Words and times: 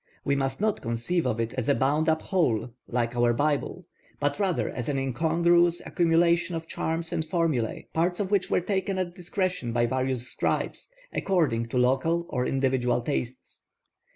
We 0.25 0.35
must 0.35 0.59
not 0.59 0.81
conceive 0.81 1.27
of 1.27 1.39
it 1.39 1.53
as 1.53 1.69
a 1.69 1.75
bound 1.75 2.09
up 2.09 2.23
whole, 2.23 2.73
like 2.87 3.15
our 3.15 3.33
Bible; 3.33 3.85
but 4.19 4.39
rather 4.39 4.67
as 4.67 4.89
an 4.89 4.97
incongruous 4.97 5.79
accumulation 5.85 6.55
of 6.55 6.65
charms 6.65 7.13
and 7.13 7.23
formulae, 7.23 7.85
parts 7.93 8.19
of 8.19 8.31
which 8.31 8.49
were 8.49 8.61
taken 8.61 8.97
at 8.97 9.13
discretion 9.13 9.71
by 9.73 9.85
various 9.85 10.27
scribes 10.27 10.89
according 11.13 11.67
to 11.67 11.77
local 11.77 12.25
or 12.29 12.47
individual 12.47 13.01
tastes. 13.01 13.65